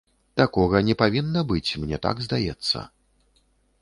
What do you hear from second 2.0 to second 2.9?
так здаецца.